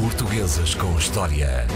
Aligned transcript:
Portuguesas 0.00 0.76
com 0.76 0.96
História. 0.96 1.66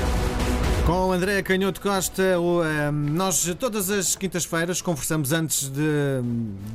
Com 0.86 1.10
André 1.10 1.42
Canhoto 1.42 1.80
Costa, 1.80 2.22
ehm, 2.22 3.10
nós 3.10 3.52
todas 3.58 3.90
as 3.90 4.14
quintas-feiras 4.14 4.80
conversamos 4.80 5.32
antes 5.32 5.68
de, 5.68 6.22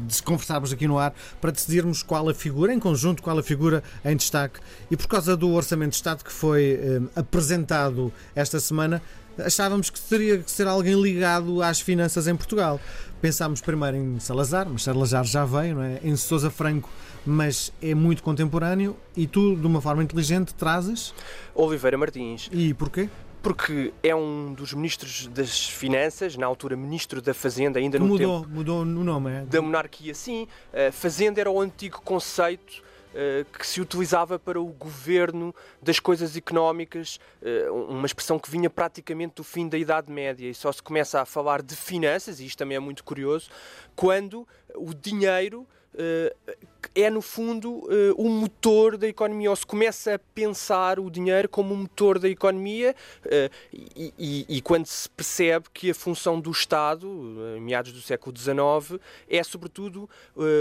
de 0.08 0.24
conversarmos 0.24 0.74
aqui 0.74 0.86
no 0.88 1.00
ar 1.00 1.14
para 1.40 1.52
decidirmos 1.52 2.04
qual 2.04 2.28
a 2.28 2.34
figura, 2.34 2.74
em 2.74 2.80
conjunto, 2.80 3.24
qual 3.24 3.38
a 3.40 3.44
figura 3.44 3.82
em 4.04 4.18
destaque. 4.18 4.60
E 4.92 4.98
por 4.98 5.08
causa 5.08 5.38
do 5.38 5.54
Orçamento 5.54 5.92
de 5.92 5.96
Estado 5.96 6.22
que 6.22 6.34
foi 6.34 6.80
ehm, 6.82 7.08
apresentado 7.16 8.12
esta 8.36 8.60
semana, 8.60 9.02
achávamos 9.40 9.90
que 9.90 10.00
teria 10.02 10.40
que 10.40 10.52
ser 10.52 10.68
alguém 10.68 11.00
ligado 11.00 11.62
às 11.62 11.80
finanças 11.80 12.28
em 12.28 12.36
Portugal. 12.36 12.80
Pensámos 13.22 13.62
primeiro 13.62 13.98
em 13.98 14.20
Salazar, 14.20 14.68
mas 14.70 14.84
Salazar 14.84 15.26
já 15.26 15.44
veio, 15.44 15.76
não 15.76 15.84
é? 15.84 16.00
em 16.04 16.16
Sousa 16.16 16.52
Franco, 16.52 16.90
mas 17.26 17.74
é 17.82 17.96
muito 17.96 18.22
contemporâneo 18.22 18.96
e 19.16 19.26
tu, 19.26 19.56
de 19.56 19.66
uma 19.66 19.82
forma 19.82 20.04
inteligente, 20.04 20.54
trazes. 20.54 21.14
Oliveira 21.56 21.98
Martins. 21.98 22.50
E 22.52 22.74
porquê? 22.74 23.10
Porque 23.42 23.94
é 24.04 24.16
um 24.16 24.54
dos 24.54 24.74
ministros 24.74 25.28
das 25.28 25.68
Finanças, 25.68 26.36
na 26.36 26.46
altura 26.46 26.76
ministro 26.76 27.22
da 27.22 27.34
Fazenda, 27.34 27.80
ainda 27.80 27.98
no 27.98 28.06
mudou, 28.06 28.42
tempo 28.42 28.54
mudou 28.54 28.82
o 28.82 28.86
nome, 28.86 29.32
é? 29.32 29.42
da 29.46 29.62
monarquia. 29.62 30.14
Sim, 30.14 30.48
Fazenda 30.92 31.40
era 31.40 31.50
o 31.50 31.60
antigo 31.60 32.02
conceito 32.04 32.87
que 33.58 33.66
se 33.66 33.82
utilizava 33.82 34.38
para 34.38 34.60
o 34.60 34.68
governo 34.68 35.54
das 35.82 36.00
coisas 36.00 36.36
económicas, 36.36 37.20
eh, 37.42 37.70
uma 37.70 38.06
expressão 38.06 38.38
que 38.38 38.50
vinha 38.50 38.70
praticamente 38.70 39.36
do 39.36 39.44
fim 39.44 39.68
da 39.68 39.78
Idade 39.78 40.12
Média. 40.12 40.48
E 40.50 40.54
só 40.54 40.72
se 40.72 40.84
começa 40.84 41.22
a 41.22 41.26
falar 41.26 41.62
de 41.62 41.76
finanças, 41.76 42.40
e 42.40 42.46
isto 42.46 42.58
também 42.58 42.78
é 42.78 42.80
muito 42.80 43.04
curioso, 43.04 43.50
quando 43.96 44.48
o 44.76 44.94
dinheiro 44.94 45.68
Uh, 45.94 46.56
é 46.94 47.10
no 47.10 47.24
fundo 47.24 47.90
o 48.18 48.30
motor 48.30 48.98
da 48.98 49.08
economia, 49.08 49.50
ou 49.50 49.56
se 49.56 49.66
começa 49.66 50.14
a 50.14 50.20
pensar 50.20 51.00
o 51.00 51.10
dinheiro 51.10 51.50
como 51.50 51.74
um 51.74 51.78
motor 51.78 52.20
da 52.20 52.30
economia, 52.30 52.96
e, 53.74 54.14
e, 54.16 54.46
e, 54.48 54.62
quando 54.62 54.86
se 54.86 55.10
percebe 55.10 55.66
que 55.74 55.90
a 55.90 55.96
função 55.96 56.40
do 56.40 56.52
Estado, 56.52 57.08
em 57.58 57.62
meados 57.62 57.92
do 57.94 58.02
século 58.02 58.36
XIX, 58.38 59.02
é 59.28 59.42
sobretudo 59.44 60.08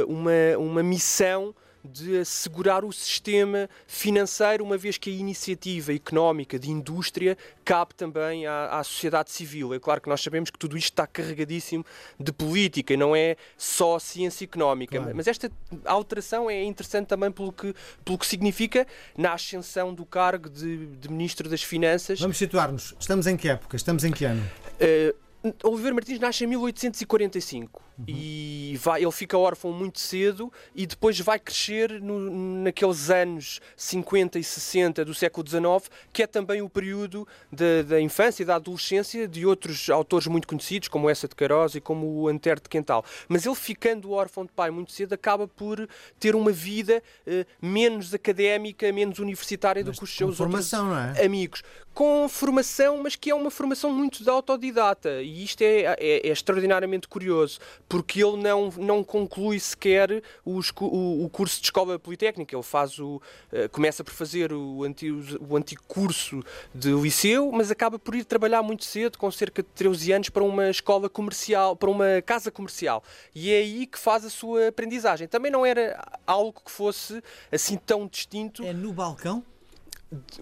uma, 0.09 0.57
uma 0.59 0.83
missão 0.83 1.55
de 1.87 2.19
assegurar 2.19 2.85
o 2.85 2.93
sistema 2.93 3.69
financeiro, 3.87 4.65
uma 4.65 4.77
vez 4.77 4.99
que 4.99 5.11
a 5.11 5.13
iniciativa 5.13 5.95
económica 5.95 6.59
de 6.59 6.71
indústria 6.71 7.37
cabe 7.65 7.95
também 7.95 8.47
à, 8.47 8.79
à, 8.79 8.85
sociedade 8.85 9.31
civil. 9.31 9.73
É 9.75 9.79
claro 9.79 10.01
que 10.01 10.09
nós 10.09 10.21
sabemos 10.21 10.51
que 10.51 10.59
tudo 10.59 10.77
isto 10.77 10.93
está 10.93 11.07
carregadíssimo 11.07 11.85
de 12.19 12.33
política 12.33 12.95
e 12.95 12.97
não 12.97 13.15
é 13.15 13.37
só 13.57 13.99
ciência 13.99 14.45
económica. 14.45 14.99
Claro. 14.99 15.17
Mas 15.17 15.27
esta 15.27 15.51
alteração 15.85 16.51
é 16.51 16.63
interessante 16.63 17.07
também 17.07 17.31
pelo 17.31 17.53
que, 17.53 17.75
pelo 18.05 18.19
que 18.19 18.27
significa 18.27 18.87
na 19.17 19.33
ascensão 19.33 19.95
do 19.95 20.05
cargo 20.05 20.49
de, 20.49 20.87
de 20.87 21.11
Ministro 21.11 21.49
das 21.49 21.63
Finanças. 21.63 22.21
Vamos 22.21 22.37
situar-nos. 22.37 22.95
Estamos 22.99 23.27
em 23.27 23.37
que 23.37 23.49
época? 23.49 23.77
Estamos 23.77 24.05
em 24.05 24.13
que 24.13 24.25
ano? 24.25 24.43
Uh, 24.81 25.26
Oliveira 25.65 25.95
Martins 25.95 26.19
nasce 26.19 26.45
em 26.45 26.47
1845 26.47 27.83
uhum. 27.99 28.05
e 28.07 28.79
vai, 28.81 29.03
ele 29.03 29.13
fica 29.13 29.37
órfão 29.37 29.73
muito 29.73 30.01
cedo 30.01 30.53
e 30.75 30.87
depois 30.87 31.19
vai 31.21 31.39
crescer 31.39 32.01
no, 32.01 32.63
naqueles 32.63 33.11
anos 33.11 33.61
50 33.77 34.39
e 34.39 34.45
60 34.45 35.05
do 35.05 35.15
século 35.15 35.47
XIX, 35.47 35.91
que 36.13 36.23
é 36.23 36.27
também 36.27 36.63
o 36.63 36.69
período 36.69 37.27
da, 37.51 37.83
da 37.83 38.01
infância 38.01 38.43
e 38.43 38.47
da 38.47 38.57
adolescência 38.57 39.27
de 39.27 39.47
outros 39.47 39.89
autores 39.91 40.27
muito 40.27 40.47
conhecidos, 40.47 40.89
como 40.89 41.09
essa 41.09 41.29
de 41.29 41.35
Queiroz 41.35 41.75
e 41.75 41.81
como 41.81 42.07
o 42.07 42.29
Antero 42.29 42.61
de 42.61 42.69
Quental. 42.69 43.05
Mas 43.29 43.47
ele 43.47 43.55
ficando 43.55 44.13
órfão 44.13 44.45
de 44.45 44.53
pai 44.53 44.71
muito 44.71 44.93
cedo 44.93 45.13
acaba 45.13 45.49
por 45.49 45.89
ter 46.19 46.35
uma 46.35 46.53
vida 46.53 47.03
eh, 47.27 47.47
menos 47.61 48.15
académica, 48.15 48.93
menos 48.93 49.19
universitária 49.19 49.83
mas 49.85 49.95
do 49.95 49.99
que 49.99 50.05
os 50.05 50.17
seus 50.17 50.37
formação, 50.37 50.91
outros 50.91 51.19
é? 51.19 51.25
amigos. 51.25 51.63
Com 51.95 52.29
formação, 52.29 53.03
mas 53.03 53.17
que 53.17 53.31
é 53.31 53.35
uma 53.35 53.51
formação 53.51 53.91
muito 53.91 54.23
de 54.23 54.29
autodidata. 54.29 55.23
E 55.23 55.36
isto 55.45 55.63
é, 55.63 55.97
é, 55.99 56.29
é 56.29 56.29
extraordinariamente 56.29 57.09
curioso, 57.09 57.59
porque 57.89 58.23
ele 58.23 58.37
não, 58.37 58.71
não 58.77 59.05
conclui 59.05 59.59
sequer 59.59 60.23
os, 60.45 60.73
o, 60.81 61.25
o, 61.25 61.29
curso 61.29 61.61
de 61.61 61.67
escola 61.67 61.99
politécnica. 61.99 62.55
Ele 62.55 62.63
faz 62.63 62.99
o, 62.99 63.17
uh, 63.17 63.69
começa 63.71 64.03
por 64.03 64.13
fazer 64.13 64.53
o 64.53 64.85
antigo, 64.85 65.23
o 65.49 65.57
antigo 65.57 65.83
curso 65.87 66.43
de 66.75 66.93
liceu, 66.93 67.51
mas 67.53 67.71
acaba 67.71 67.99
por 67.99 68.15
ir 68.15 68.25
trabalhar 68.25 68.63
muito 68.63 68.85
cedo, 68.85 69.19
com 69.19 69.31
cerca 69.31 69.63
de 69.63 69.69
13 69.75 70.13
anos, 70.13 70.29
para 70.31 70.43
uma 70.43 70.71
escola 70.71 71.09
comercial, 71.09 71.77
para 71.77 71.91
uma 71.91 72.23
casa 72.25 72.51
comercial. 72.51 73.03
E 73.35 73.53
é 73.53 73.59
aí 73.59 73.87
que 73.87 73.99
faz 73.99 74.25
a 74.25 74.31
sua 74.31 74.69
aprendizagem. 74.69 75.29
Também 75.29 75.51
não 75.51 75.65
era 75.65 76.03
algo 76.27 76.61
que 76.65 76.71
fosse 76.71 77.23
assim 77.51 77.77
tão 77.77 78.07
distinto. 78.07 78.63
É 78.65 78.73
no 78.73 78.93
balcão? 78.93 79.45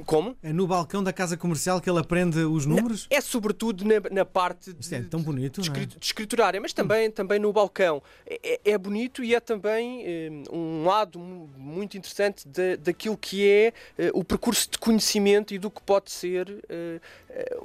Como? 0.05 0.37
É 0.43 0.53
no 0.53 0.67
balcão 0.67 1.03
da 1.03 1.13
casa 1.13 1.37
comercial 1.37 1.81
que 1.81 1.89
ele 1.89 1.99
aprende 1.99 2.39
os 2.41 2.67
números? 2.67 3.07
é 3.09 3.21
sobretudo 3.21 3.85
na, 3.85 3.95
na 4.11 4.25
parte 4.25 4.77
Isto 4.79 4.95
é 4.95 5.03
tão 5.03 5.23
bonito, 5.23 5.63
de, 5.63 5.71
é? 5.71 5.87
de 5.87 5.97
escriturária, 6.01 6.61
mas 6.61 6.73
também, 6.73 7.11
também 7.11 7.39
no 7.39 7.53
balcão. 7.53 8.03
É, 8.27 8.61
é, 8.65 8.73
é 8.73 8.79
bonito 8.79 9.25
e 9.25 9.35
é 9.35 9.41
também 9.41 10.03
eh, 10.05 10.31
um 10.53 10.85
lado 10.85 11.19
muito 11.19 11.97
interessante 11.97 12.47
de, 12.47 12.77
daquilo 12.77 13.17
que 13.17 13.49
é 13.49 13.73
eh, 13.97 14.11
o 14.13 14.23
percurso 14.23 14.71
de 14.71 14.79
conhecimento 14.79 15.55
e 15.55 15.59
do 15.59 15.71
que 15.71 15.81
pode 15.81 16.11
ser, 16.11 16.63
eh, 16.69 17.01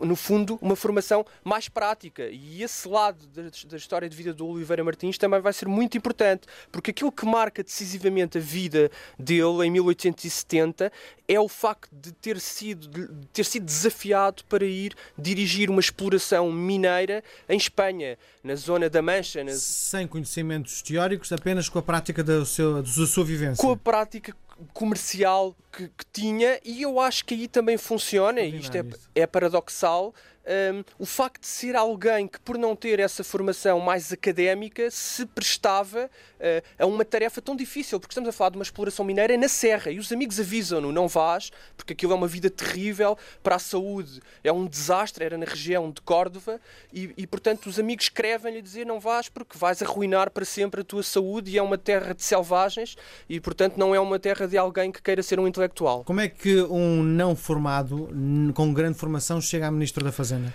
no 0.02 0.16
fundo, 0.16 0.58
uma 0.62 0.76
formação 0.76 1.26
mais 1.44 1.68
prática. 1.68 2.28
E 2.30 2.64
esse 2.64 2.88
lado 2.88 3.28
da, 3.28 3.44
da 3.68 3.78
história 3.78 4.08
de 4.08 4.16
vida 4.16 4.34
do 4.34 4.48
Oliveira 4.48 4.84
Martins 4.84 5.18
também 5.18 5.42
vai 5.42 5.52
ser 5.52 5.68
muito 5.68 5.98
importante, 5.98 6.48
porque 6.72 6.92
aquilo 6.92 7.12
que 7.12 7.26
marca 7.26 7.62
decisivamente 7.62 8.38
a 8.38 8.42
vida 8.42 8.90
dele 9.18 9.66
em 9.66 9.72
1870 9.72 10.92
é 11.28 11.40
o 11.40 11.48
facto 11.48 11.89
de 11.92 12.12
ter 12.12 12.40
sido, 12.40 12.88
de 12.88 13.28
ter 13.28 13.44
sido 13.44 13.66
desafiado 13.66 14.44
para 14.46 14.66
ir 14.66 14.94
dirigir 15.18 15.70
uma 15.70 15.80
exploração 15.80 16.52
mineira 16.52 17.24
em 17.48 17.58
Espanha, 17.58 18.18
na 18.44 18.56
zona 18.56 18.90
da 18.90 19.02
Mancha. 19.02 19.44
Na... 19.44 19.54
Sem 19.54 20.08
conhecimentos 20.08 20.82
teóricos, 20.82 21.32
apenas 21.32 21.68
com 21.68 21.80
a 21.80 21.82
prática 21.82 22.24
da, 22.24 22.46
seu, 22.46 22.82
da 22.82 23.08
sua 23.08 23.26
vivência. 23.26 23.62
Com 23.62 23.72
a 23.72 23.78
prática 23.78 24.36
comercial 24.74 25.56
que, 25.72 25.88
que, 25.88 26.06
tinha, 26.12 26.60
e 26.64 26.82
eu 26.82 27.00
acho 27.00 27.26
que 27.26 27.34
aí 27.34 27.48
também 27.48 27.78
funciona, 27.78 28.42
e 28.42 28.60
isto 28.60 28.76
é, 28.76 28.84
é 29.16 29.28
paradoxal, 29.28 30.14
um, 30.46 30.84
o 30.98 31.06
facto 31.06 31.42
de 31.42 31.48
ser 31.48 31.76
alguém 31.76 32.28
que, 32.28 32.40
por 32.40 32.58
não 32.58 32.76
ter 32.76 33.00
essa 33.00 33.24
formação 33.24 33.80
mais 33.80 34.12
académica, 34.12 34.90
se 34.90 35.26
prestava 35.26 36.06
uh, 36.06 36.64
a 36.78 36.86
uma 36.86 37.06
tarefa 37.06 37.42
tão 37.42 37.56
difícil, 37.56 38.00
porque 38.00 38.12
estamos 38.12 38.30
a 38.30 38.32
falar 38.32 38.52
de 38.52 38.58
uma 38.58 38.64
exploração 38.64 39.06
mineira 39.06 39.38
na 39.38 39.48
Serra 39.48 39.92
e 39.92 40.00
os 40.00 40.12
amigos 40.12 40.40
avisam-no: 40.40 40.92
não 40.92 41.08
vás, 41.08 41.52
porque 41.78 41.94
aquilo 41.94 42.14
é 42.14 42.16
uma 42.16 42.28
vida 42.28 42.50
terrível 42.50 43.18
para 43.44 43.56
a 43.56 43.60
saúde, 43.60 44.22
é 44.44 44.52
um 44.52 44.66
desastre. 44.66 45.24
Era 45.24 45.38
na 45.38 45.46
região 45.46 45.92
de 45.92 46.02
Córdoba 46.02 46.60
e, 46.92 47.14
e 47.18 47.28
portanto, 47.28 47.68
os 47.68 47.78
amigos 47.78 48.06
escrevem-lhe 48.06 48.62
dizer: 48.62 48.86
não 48.86 49.00
vás, 49.00 49.30
porque 49.30 49.58
vais 49.58 49.82
arruinar 49.82 50.32
para 50.32 50.46
sempre 50.46 50.82
a 50.82 50.84
tua 50.84 51.04
saúde 51.04 51.52
e 51.52 51.58
é 51.58 51.62
uma 51.62 51.78
terra 51.78 52.14
de 52.14 52.24
selvagens 52.24 52.96
e, 53.28 53.40
portanto, 53.40 53.78
não 53.78 53.94
é 53.94 54.00
uma 54.00 54.18
terra 54.18 54.48
de 54.48 54.58
alguém 54.58 54.92
que 54.92 55.02
queira 55.02 55.22
ser 55.22 55.40
um 55.40 55.48
intelectual. 55.48 56.04
Como 56.04 56.22
é 56.22 56.28
que 56.28 56.62
um 56.64 57.04
não 57.04 57.36
formado, 57.36 58.10
com 58.56 58.74
grande 58.74 58.98
formação, 58.98 59.42
chega 59.42 59.68
a 59.68 59.72
Ministro 59.72 60.04
da 60.04 60.12
Fazenda? 60.12 60.29
Fazenda? 60.30 60.54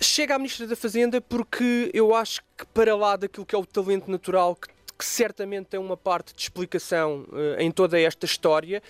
Chega 0.00 0.34
à 0.34 0.38
Ministra 0.38 0.66
da 0.66 0.74
Fazenda 0.74 1.20
porque 1.20 1.90
eu 1.94 2.14
acho 2.14 2.42
que, 2.56 2.66
para 2.74 2.96
lá 2.96 3.16
daquilo 3.16 3.46
que 3.46 3.54
é 3.54 3.58
o 3.58 3.64
talento 3.64 4.10
natural, 4.10 4.56
que, 4.56 4.68
que 4.98 5.04
certamente 5.04 5.66
tem 5.66 5.80
uma 5.80 5.96
parte 5.96 6.34
de 6.34 6.42
explicação 6.42 7.24
uh, 7.28 7.60
em 7.60 7.70
toda 7.70 7.98
esta 7.98 8.26
história, 8.26 8.82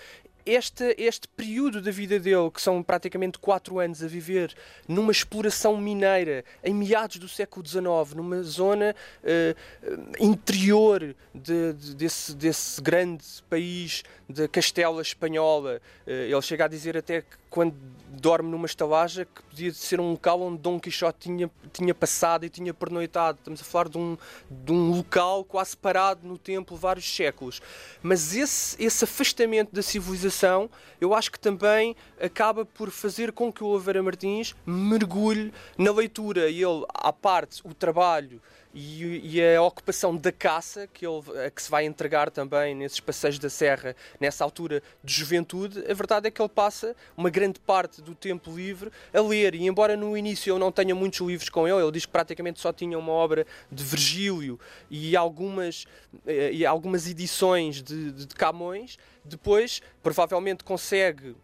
este, 0.46 0.94
este 0.96 1.28
período 1.28 1.82
da 1.82 1.90
vida 1.90 2.18
dele, 2.18 2.50
que 2.50 2.62
são 2.62 2.82
praticamente 2.82 3.38
quatro 3.38 3.78
anos 3.78 4.02
a 4.02 4.06
viver 4.06 4.54
numa 4.88 5.10
exploração 5.10 5.76
mineira 5.76 6.44
em 6.62 6.72
meados 6.72 7.16
do 7.16 7.28
século 7.28 7.66
XIX, 7.66 8.14
numa 8.14 8.42
zona 8.42 8.94
uh, 9.22 10.24
interior 10.24 11.14
de, 11.34 11.72
de, 11.72 11.94
desse, 11.94 12.34
desse 12.34 12.80
grande 12.80 13.24
país 13.50 14.02
da 14.28 14.48
Castela 14.48 15.02
Espanhola, 15.02 15.80
uh, 16.06 16.10
ele 16.10 16.42
chega 16.42 16.64
a 16.64 16.68
dizer 16.68 16.96
até 16.96 17.20
que 17.20 17.45
quando 17.56 17.74
dorme 18.20 18.50
numa 18.50 18.66
estalagem 18.66 19.24
que 19.24 19.42
podia 19.42 19.72
ser 19.72 19.98
um 19.98 20.10
local 20.10 20.42
onde 20.42 20.58
Dom 20.58 20.78
Quixote 20.78 21.20
tinha, 21.20 21.50
tinha 21.72 21.94
passado 21.94 22.44
e 22.44 22.50
tinha 22.50 22.74
pernoitado. 22.74 23.38
Estamos 23.38 23.62
a 23.62 23.64
falar 23.64 23.88
de 23.88 23.96
um, 23.96 24.18
de 24.50 24.72
um 24.72 24.90
local 24.90 25.42
quase 25.42 25.74
parado 25.74 26.28
no 26.28 26.36
templo 26.36 26.76
vários 26.76 27.08
séculos. 27.08 27.62
Mas 28.02 28.36
esse, 28.36 28.76
esse 28.82 29.04
afastamento 29.04 29.72
da 29.72 29.80
civilização, 29.80 30.68
eu 31.00 31.14
acho 31.14 31.32
que 31.32 31.40
também 31.40 31.96
acaba 32.20 32.66
por 32.66 32.90
fazer 32.90 33.32
com 33.32 33.50
que 33.50 33.64
o 33.64 33.68
Oliveira 33.68 34.02
Martins 34.02 34.54
mergulhe 34.66 35.50
na 35.78 35.90
leitura. 35.92 36.50
E 36.50 36.62
ele, 36.62 36.84
à 36.92 37.14
parte, 37.14 37.62
o 37.64 37.72
trabalho 37.72 38.38
e, 38.78 39.38
e, 39.38 39.54
a 39.56 39.62
ocupação 39.62 40.14
da 40.14 40.30
caça 40.30 40.86
que, 40.86 41.06
ele, 41.06 41.22
que 41.54 41.62
se 41.62 41.70
vai 41.70 41.86
entregar 41.86 42.30
também 42.30 42.74
nesses 42.74 43.00
passeios 43.00 43.38
da 43.38 43.48
Serra, 43.48 43.96
nessa 44.20 44.44
altura 44.44 44.82
de 45.02 45.14
juventude, 45.14 45.82
a 45.90 45.94
verdade 45.94 46.28
é 46.28 46.30
que 46.30 46.42
ele 46.42 46.48
passa 46.50 46.94
uma 47.16 47.30
grande 47.30 47.58
parte 47.58 48.02
do 48.02 48.14
tempo 48.14 48.54
livre 48.54 48.92
a 49.14 49.20
ler. 49.22 49.54
E 49.54 49.66
embora 49.66 49.96
no 49.96 50.14
início 50.14 50.50
eu 50.50 50.58
não 50.58 50.70
tenha 50.70 50.94
muitos 50.94 51.26
livros 51.26 51.48
com 51.48 51.66
ele, 51.66 51.80
ele 51.80 51.90
diz 51.90 52.04
que 52.04 52.12
praticamente 52.12 52.60
só 52.60 52.70
tinha 52.70 52.98
uma 52.98 53.12
obra 53.12 53.46
de 53.72 53.82
Virgílio 53.82 54.60
e 54.90 55.16
algumas, 55.16 55.86
eh, 56.26 56.50
e 56.52 56.66
algumas 56.66 57.08
edições 57.08 57.82
de, 57.82 58.12
de 58.12 58.26
Camões, 58.34 58.98
depois 59.24 59.80
provavelmente 60.02 60.62
consegue 60.62 61.34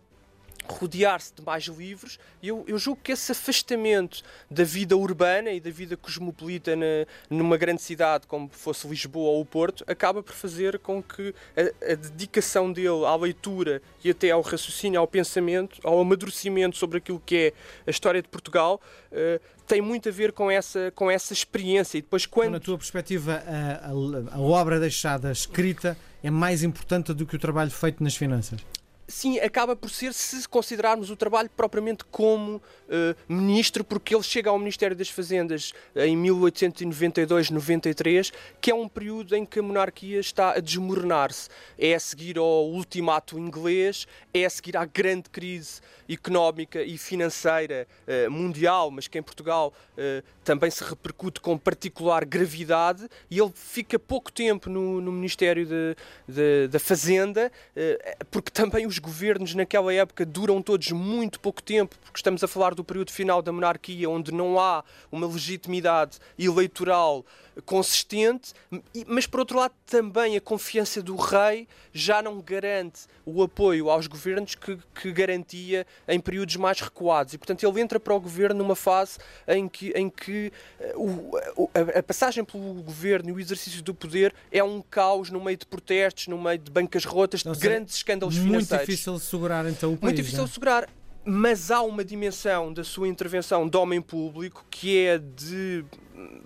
rodear-se 0.68 1.34
de 1.34 1.42
mais 1.42 1.64
livros, 1.64 2.18
e 2.42 2.48
eu, 2.48 2.64
eu 2.66 2.78
julgo 2.78 3.00
que 3.02 3.12
esse 3.12 3.32
afastamento 3.32 4.22
da 4.50 4.64
vida 4.64 4.96
urbana 4.96 5.50
e 5.50 5.60
da 5.60 5.70
vida 5.70 5.96
cosmopolita 5.96 6.76
na, 6.76 7.06
numa 7.28 7.56
grande 7.56 7.82
cidade 7.82 8.26
como 8.26 8.48
fosse 8.48 8.86
Lisboa 8.86 9.30
ou 9.30 9.40
o 9.40 9.44
Porto 9.44 9.84
acaba 9.86 10.22
por 10.22 10.34
fazer 10.34 10.78
com 10.78 11.02
que 11.02 11.34
a, 11.56 11.92
a, 11.92 11.94
dedicação 11.94 12.72
dele 12.72 13.04
à 13.04 13.16
leitura 13.16 13.82
e 14.04 14.10
até 14.10 14.30
ao 14.30 14.40
raciocínio, 14.40 15.00
ao 15.00 15.06
pensamento, 15.06 15.80
ao 15.82 16.00
amadurecimento 16.00 16.76
sobre 16.76 16.98
aquilo 16.98 17.22
que 17.24 17.36
é 17.36 17.52
a 17.86 17.90
história 17.90 18.22
de 18.22 18.28
Portugal 18.28 18.80
uh, 19.10 19.40
tem 19.66 19.80
muito 19.80 20.08
a 20.08 20.12
ver 20.12 20.32
com 20.32 20.50
essa, 20.50 20.92
com 20.94 21.10
essa 21.10 21.32
experiência. 21.32 21.98
E 21.98 22.02
depois 22.02 22.26
quando... 22.26 22.52
Na 22.52 22.60
tua 22.60 22.76
perspectiva, 22.76 23.42
a, 23.46 23.88
a, 23.88 24.36
a 24.36 24.40
obra 24.40 24.78
deixada 24.78 25.30
escrita 25.32 25.96
é 26.22 26.30
mais 26.30 26.62
importante 26.62 27.14
do 27.14 27.24
que 27.24 27.36
o 27.36 27.38
trabalho 27.38 27.70
feito 27.70 28.02
nas 28.02 28.14
finanças? 28.14 28.60
Sim, 29.12 29.38
acaba 29.38 29.76
por 29.76 29.90
ser 29.90 30.14
se 30.14 30.48
considerarmos 30.48 31.10
o 31.10 31.16
trabalho 31.16 31.50
propriamente 31.54 32.02
como 32.06 32.56
uh, 32.56 32.62
ministro, 33.28 33.84
porque 33.84 34.14
ele 34.14 34.22
chega 34.22 34.48
ao 34.48 34.58
Ministério 34.58 34.96
das 34.96 35.10
Fazendas 35.10 35.74
em 35.94 36.16
1892-93, 36.16 38.32
que 38.60 38.70
é 38.70 38.74
um 38.74 38.88
período 38.88 39.36
em 39.36 39.44
que 39.44 39.58
a 39.58 39.62
monarquia 39.62 40.18
está 40.18 40.52
a 40.52 40.60
desmoronar-se. 40.60 41.50
É 41.78 41.92
a 41.94 42.00
seguir 42.00 42.38
ao 42.38 42.70
ultimato 42.70 43.38
inglês, 43.38 44.06
é 44.32 44.46
a 44.46 44.50
seguir 44.50 44.78
à 44.78 44.86
grande 44.86 45.28
crise 45.28 45.82
económica 46.08 46.82
e 46.82 46.96
financeira 46.96 47.86
uh, 48.06 48.30
mundial, 48.30 48.90
mas 48.90 49.08
que 49.08 49.18
em 49.18 49.22
Portugal 49.22 49.74
uh, 49.92 50.22
também 50.42 50.70
se 50.70 50.82
repercute 50.82 51.38
com 51.40 51.58
particular 51.58 52.24
gravidade, 52.24 53.06
e 53.30 53.38
ele 53.38 53.52
fica 53.54 53.98
pouco 53.98 54.32
tempo 54.32 54.70
no, 54.70 55.02
no 55.02 55.12
Ministério 55.12 55.68
da 56.68 56.78
Fazenda, 56.78 57.50
porque 58.30 58.50
também 58.50 58.86
os 58.86 58.98
governos 59.02 59.54
naquela 59.54 59.92
época 59.92 60.24
duram 60.24 60.62
todos 60.62 60.92
muito 60.92 61.40
pouco 61.40 61.60
tempo, 61.60 61.96
porque 62.04 62.18
estamos 62.18 62.42
a 62.44 62.48
falar 62.48 62.74
do 62.74 62.84
período 62.84 63.10
final 63.10 63.42
da 63.42 63.52
monarquia, 63.52 64.08
onde 64.08 64.32
não 64.32 64.60
há 64.60 64.84
uma 65.10 65.26
legitimidade 65.26 66.18
eleitoral 66.38 67.26
consistente, 67.64 68.52
mas 69.06 69.26
por 69.26 69.40
outro 69.40 69.58
lado 69.58 69.74
também 69.86 70.36
a 70.36 70.40
confiança 70.40 71.02
do 71.02 71.16
rei 71.16 71.68
já 71.92 72.22
não 72.22 72.40
garante 72.40 73.02
o 73.24 73.42
apoio 73.42 73.90
aos 73.90 74.06
governos 74.06 74.54
que, 74.54 74.78
que 74.94 75.12
garantia 75.12 75.86
em 76.08 76.18
períodos 76.18 76.56
mais 76.56 76.80
recuados. 76.80 77.34
E 77.34 77.38
portanto 77.38 77.66
ele 77.66 77.80
entra 77.80 78.00
para 78.00 78.14
o 78.14 78.20
governo 78.20 78.62
numa 78.62 78.76
fase 78.76 79.18
em 79.46 79.68
que, 79.68 79.90
em 79.90 80.08
que 80.08 80.52
eh, 80.80 80.92
o, 80.96 81.36
a, 81.74 81.98
a 81.98 82.02
passagem 82.02 82.44
pelo 82.44 82.74
governo 82.82 83.30
e 83.30 83.32
o 83.32 83.40
exercício 83.40 83.82
do 83.82 83.94
poder 83.94 84.34
é 84.50 84.64
um 84.64 84.82
caos 84.82 85.30
no 85.30 85.42
meio 85.42 85.56
de 85.56 85.66
protestos, 85.66 86.28
no 86.28 86.40
meio 86.40 86.58
de 86.58 86.70
bancas 86.70 87.04
rotas, 87.04 87.42
de 87.42 87.58
grandes 87.58 87.96
escândalos 87.96 88.36
muito 88.36 88.46
financeiros. 88.46 88.86
Muito 88.86 88.90
difícil 88.90 89.14
de 89.14 89.20
segurar 89.20 89.66
então 89.66 89.92
o 89.92 89.96
país. 89.96 90.02
Muito 90.02 90.16
difícil 90.16 90.44
é? 90.44 90.46
de 90.46 90.52
segurar 90.52 90.88
mas 91.24 91.70
há 91.70 91.82
uma 91.82 92.04
dimensão 92.04 92.72
da 92.72 92.82
sua 92.82 93.06
intervenção 93.06 93.68
de 93.68 93.76
homem 93.76 94.00
público 94.00 94.66
que 94.70 95.06
é 95.06 95.18
de 95.18 95.84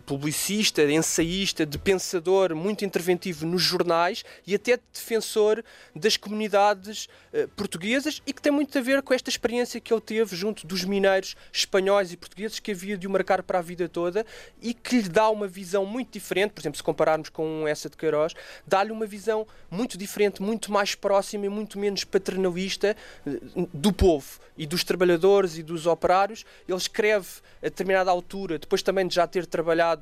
publicista, 0.06 0.86
de 0.86 0.94
ensaísta, 0.94 1.66
de 1.66 1.78
pensador 1.78 2.54
muito 2.54 2.84
interventivo 2.84 3.44
nos 3.46 3.62
jornais 3.62 4.24
e 4.46 4.54
até 4.54 4.76
de 4.76 4.82
defensor 4.92 5.62
das 5.94 6.16
comunidades 6.16 7.08
uh, 7.32 7.48
portuguesas 7.56 8.22
e 8.26 8.32
que 8.32 8.40
tem 8.40 8.52
muito 8.52 8.76
a 8.78 8.80
ver 8.80 9.02
com 9.02 9.12
esta 9.12 9.28
experiência 9.28 9.80
que 9.80 9.92
ele 9.92 10.00
teve 10.00 10.34
junto 10.34 10.66
dos 10.66 10.84
mineiros 10.84 11.36
espanhóis 11.52 12.12
e 12.12 12.16
portugueses 12.16 12.58
que 12.58 12.72
havia 12.72 12.96
de 12.96 13.06
o 13.06 13.10
marcar 13.10 13.42
para 13.42 13.58
a 13.58 13.62
vida 13.62 13.88
toda 13.88 14.24
e 14.62 14.72
que 14.72 15.02
lhe 15.02 15.08
dá 15.08 15.28
uma 15.28 15.46
visão 15.46 15.84
muito 15.84 16.12
diferente, 16.12 16.52
por 16.52 16.62
exemplo, 16.62 16.76
se 16.76 16.82
compararmos 16.82 17.28
com 17.28 17.66
essa 17.68 17.90
de 17.90 17.96
Queiroz, 17.96 18.34
dá-lhe 18.66 18.92
uma 18.92 19.06
visão 19.06 19.46
muito 19.70 19.98
diferente, 19.98 20.42
muito 20.42 20.72
mais 20.72 20.94
próxima 20.94 21.46
e 21.46 21.48
muito 21.48 21.78
menos 21.78 22.04
paternalista 22.04 22.96
uh, 23.26 23.68
do 23.72 23.92
povo 23.92 24.40
e 24.56 24.66
dos 24.66 24.82
trabalhadores 24.84 25.58
e 25.58 25.62
dos 25.62 25.86
operários. 25.86 26.44
Ele 26.66 26.78
escreve 26.78 27.26
a 27.60 27.66
determinada 27.66 28.10
altura, 28.10 28.58
depois 28.58 28.82
também 28.82 29.06
de 29.06 29.14
já 29.14 29.26
ter 29.26 29.44
trabalhado 29.46 29.65
na, 29.74 29.96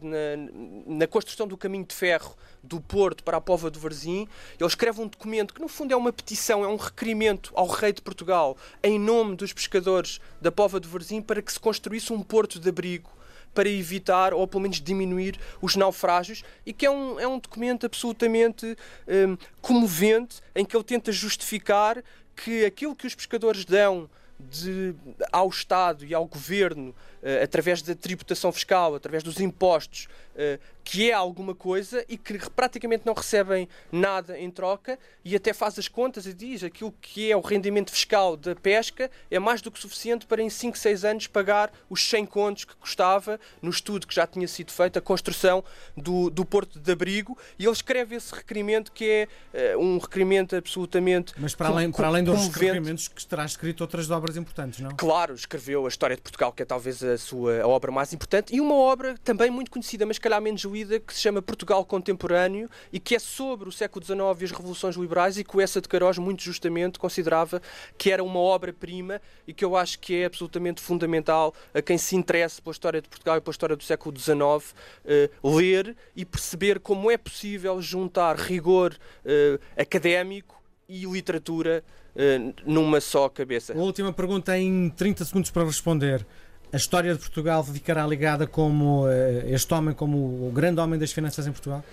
na 0.87 1.07
construção 1.07 1.47
do 1.47 1.57
caminho 1.57 1.85
de 1.85 1.95
ferro 1.95 2.37
do 2.63 2.81
Porto 2.81 3.23
para 3.23 3.37
a 3.37 3.41
Pova 3.41 3.71
do 3.71 3.79
Varzim, 3.79 4.29
ele 4.59 4.69
escreve 4.69 5.01
um 5.01 5.07
documento 5.07 5.55
que 5.55 5.61
no 5.61 5.69
fundo 5.69 5.93
é 5.93 5.97
uma 5.97 6.13
petição, 6.13 6.65
é 6.65 6.69
um 6.69 6.77
requerimento 6.77 7.53
ao 7.55 7.67
rei 7.67 7.93
de 7.93 8.03
Portugal 8.03 8.57
em 8.83 8.99
nome 8.99 9.37
dos 9.37 9.53
pescadores 9.53 10.21
da 10.41 10.51
Pova 10.51 10.81
do 10.81 10.89
Varzim 10.89 11.21
para 11.21 11.43
que 11.43 11.53
se 11.53 11.61
construísse 11.61 12.13
um 12.13 12.23
porto 12.23 12.59
de 12.59 12.69
abrigo 12.69 13.11
para 13.55 13.69
evitar 13.69 14.35
ou 14.35 14.47
pelo 14.49 14.63
menos 14.63 14.81
diminuir 14.81 15.39
os 15.63 15.77
naufrágios 15.77 16.43
e 16.67 16.73
que 16.73 16.85
é 16.85 16.91
um, 16.91 17.21
é 17.21 17.27
um 17.27 17.39
documento 17.39 17.87
absolutamente 17.87 18.77
um, 19.07 19.37
comovente 19.63 20.41
em 20.55 20.65
que 20.65 20.77
ele 20.77 20.85
tenta 20.85 21.13
justificar 21.13 22.03
que 22.35 22.65
aquilo 22.65 22.97
que 22.97 23.07
os 23.07 23.15
pescadores 23.15 23.65
dão 23.65 24.11
de, 24.39 24.95
ao 25.33 25.49
Estado 25.49 26.05
e 26.05 26.15
ao 26.15 26.27
Governo, 26.27 26.91
uh, 26.91 27.43
através 27.43 27.83
da 27.83 27.95
tributação 27.95 28.53
fiscal, 28.53 28.95
através 28.95 29.23
dos 29.23 29.41
impostos, 29.41 30.09
uh, 30.35 30.61
que 30.85 31.11
é 31.11 31.15
alguma 31.15 31.55
coisa 31.55 32.05
e 32.09 32.19
que 32.19 32.39
praticamente 32.51 33.07
não 33.07 33.15
recebem 33.15 33.67
nada 33.91 34.39
em 34.39 34.51
troca 34.51 34.99
e 35.25 35.35
até 35.35 35.55
faz 35.55 35.79
as 35.79 35.89
contas 35.89 36.27
e 36.27 36.35
diz 36.35 36.63
aquilo 36.63 36.93
que 37.01 37.31
é 37.31 37.37
o 37.37 37.41
rendimento 37.41 37.91
fiscal 37.91 38.37
da 38.37 38.55
pesca 38.55 39.11
é 39.31 39.39
mais 39.39 39.63
do 39.63 39.71
que 39.71 39.81
suficiente 39.81 40.27
para 40.27 40.43
em 40.43 40.51
5, 40.51 40.77
6 40.77 41.05
anos 41.05 41.27
pagar 41.27 41.73
os 41.89 42.07
100 42.09 42.27
contos 42.27 42.65
que 42.65 42.77
custava 42.77 43.41
no 43.63 43.71
estudo 43.71 44.07
que 44.07 44.15
já 44.15 44.27
tinha 44.27 44.47
sido 44.47 44.71
feito 44.71 44.99
a 44.99 45.03
construção 45.03 45.65
do, 45.97 46.29
do 46.29 46.45
Porto 46.45 46.79
de 46.79 46.93
Abrigo 46.93 47.37
e 47.59 47.65
ele 47.65 47.73
escreve 47.73 48.17
esse 48.17 48.35
requerimento 48.35 48.93
que 48.93 49.29
é 49.55 49.75
uh, 49.75 49.79
um 49.79 49.99
requerimento 49.99 50.55
absolutamente 50.55 51.33
Mas 51.39 51.55
para 51.55 51.69
além, 51.69 51.91
para 51.91 52.09
além 52.09 52.23
dos 52.23 52.49
requerimentos 52.49 53.09
que 53.09 53.25
terá 53.27 53.47
escrito 53.47 53.81
outras 53.81 54.11
obras 54.11 54.37
importantes, 54.37 54.81
não? 54.81 54.91
Claro, 54.91 55.35
escreveu 55.35 55.87
a 55.87 55.89
História 55.89 56.17
de 56.17 56.23
Portugal 56.23 56.53
que 56.53 56.63
é 56.63 56.67
talvez 56.67 57.03
a 57.03 57.17
sua 57.17 57.63
a 57.63 57.69
obra 57.69 57.91
mais 57.91 58.13
importante 58.13 58.55
e 58.55 58.61
uma 58.61 58.75
obra 58.75 59.17
também 59.25 59.51
muito 59.51 59.71
conhecida, 59.71 60.05
mas 60.05 60.19
calhar 60.19 60.41
menos 60.41 60.65
que 61.07 61.15
se 61.15 61.21
chama 61.21 61.41
Portugal 61.41 61.85
Contemporâneo 61.85 62.69
e 62.93 62.99
que 62.99 63.15
é 63.15 63.19
sobre 63.19 63.69
o 63.69 63.73
século 63.73 64.05
XIX 64.05 64.41
e 64.41 64.45
as 64.45 64.51
revoluções 64.51 64.97
liberais 64.97 65.39
e 65.39 65.45
que 65.45 65.57
o 65.57 65.61
Essa 65.61 65.81
de 65.81 65.89
Queiroz 65.89 66.19
muito 66.19 66.43
justamente 66.43 66.99
considerava 66.99 67.61
que 67.97 68.11
era 68.11 68.23
uma 68.23 68.41
obra-prima 68.41 69.21
e 69.47 69.53
que 69.53 69.65
eu 69.65 69.77
acho 69.77 69.99
que 69.99 70.17
é 70.17 70.25
absolutamente 70.25 70.81
fundamental 70.81 71.55
a 71.73 71.81
quem 71.81 71.99
se 71.99 72.17
interessa 72.17 72.61
pela 72.61 72.73
história 72.73 73.01
de 73.01 73.09
Portugal 73.09 73.37
e 73.37 73.41
pela 73.41 73.53
história 73.53 73.77
do 73.77 73.83
século 73.83 74.19
XIX 74.19 74.75
eh, 75.05 75.31
ler 75.43 75.97
e 76.17 76.25
perceber 76.25 76.81
como 76.81 77.11
é 77.11 77.17
possível 77.17 77.81
juntar 77.81 78.37
rigor 78.37 78.95
uh, 79.25 79.61
académico 79.77 80.63
e 80.89 81.05
literatura 81.05 81.85
uh, 82.15 82.55
numa 82.65 83.01
só 83.01 83.29
cabeça. 83.29 83.73
A 83.73 83.77
última 83.77 84.13
pergunta 84.13 84.57
em 84.59 84.91
30 84.91 85.25
segundos 85.25 85.51
para 85.51 85.65
responder 85.65 86.27
a 86.75 86.77
história 86.77 87.15
de 87.15 87.21
Portugal 87.21 87.63
ficará 87.63 88.05
ligada 88.05 88.49
como 88.49 89.07
eh, 89.09 89.45
este 89.47 89.73
homem, 89.73 89.95
como 89.95 90.49
o 90.49 90.51
grande 90.53 90.81
homem 90.81 90.99
das 90.99 91.13
finanças 91.13 91.47
em 91.47 91.53
Portugal? 91.53 91.85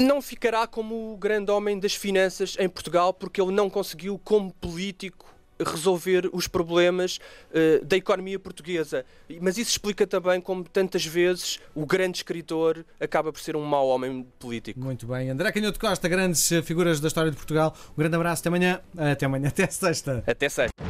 Não 0.00 0.20
ficará 0.20 0.66
como 0.66 1.12
o 1.12 1.16
grande 1.16 1.52
homem 1.52 1.78
das 1.78 1.94
finanças 1.94 2.56
em 2.58 2.68
Portugal, 2.68 3.14
porque 3.14 3.40
ele 3.40 3.52
não 3.52 3.70
conseguiu, 3.70 4.20
como 4.24 4.52
político, 4.54 5.32
resolver 5.64 6.28
os 6.32 6.48
problemas 6.48 7.20
uh, 7.50 7.84
da 7.84 7.96
economia 7.96 8.40
portuguesa. 8.40 9.04
Mas 9.40 9.56
isso 9.56 9.70
explica 9.70 10.04
também 10.04 10.40
como 10.40 10.64
tantas 10.64 11.06
vezes 11.06 11.60
o 11.72 11.86
grande 11.86 12.18
escritor 12.18 12.84
acaba 12.98 13.32
por 13.32 13.40
ser 13.40 13.54
um 13.54 13.62
mau 13.62 13.86
homem 13.86 14.26
político. 14.40 14.80
Muito 14.80 15.06
bem. 15.06 15.30
André 15.30 15.52
Canhoto 15.52 15.78
Costa, 15.78 16.08
grandes 16.08 16.48
figuras 16.64 16.98
da 16.98 17.06
história 17.06 17.30
de 17.30 17.36
Portugal. 17.36 17.76
Um 17.92 17.98
grande 17.98 18.16
abraço. 18.16 18.40
Até 18.40 18.48
amanhã. 18.48 18.80
Até 18.96 19.26
amanhã. 19.26 19.46
Até 19.52 19.66
sexta. 19.68 20.24
Até 20.26 20.48
sexta. 20.48 20.89